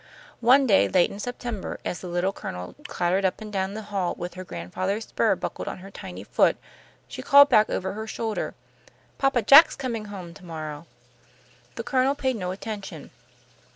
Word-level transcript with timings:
One 0.39 0.65
day, 0.65 0.87
late 0.87 1.11
in 1.11 1.19
September, 1.19 1.79
as 1.85 1.99
the 2.01 2.07
Little 2.07 2.33
Colonel 2.33 2.73
clattered 2.87 3.23
up 3.23 3.39
and 3.39 3.53
down 3.53 3.75
the 3.75 3.83
hall 3.93 4.15
with 4.17 4.33
her 4.33 4.43
grandfather's 4.43 5.05
spur 5.05 5.35
buckled 5.35 5.67
on 5.67 5.77
her 5.77 5.91
tiny 5.91 6.23
foot, 6.23 6.57
she 7.07 7.21
called 7.21 7.49
back 7.49 7.69
over 7.69 7.93
her 7.93 8.07
shoulder: 8.07 8.55
"Papa 9.19 9.43
Jack's 9.43 9.75
comin' 9.75 10.05
home 10.05 10.33
to 10.33 10.43
morrow." 10.43 10.87
The 11.75 11.83
Colonel 11.83 12.15
paid 12.15 12.35
no 12.37 12.49
attention. 12.49 13.11